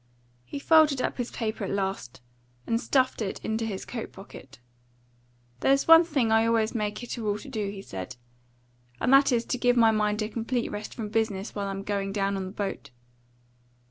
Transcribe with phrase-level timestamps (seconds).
[0.45, 2.21] He folded up his paper at last,
[2.65, 4.57] and stuffed it into his coat pocket.
[5.59, 8.15] "There's one thing I always make it a rule to do," he said,
[8.99, 12.11] "and that is to give my mind a complete rest from business while I'm going
[12.13, 12.89] down on the boat.